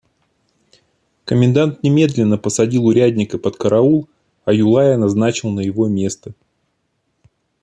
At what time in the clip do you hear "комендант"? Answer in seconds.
1.25-1.83